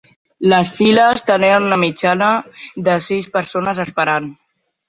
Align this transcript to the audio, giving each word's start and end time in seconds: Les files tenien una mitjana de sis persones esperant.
Les 0.53 0.71
files 0.77 1.25
tenien 1.27 1.67
una 1.69 1.79
mitjana 1.83 2.31
de 2.89 2.99
sis 3.09 3.31
persones 3.37 3.83
esperant. 3.89 4.33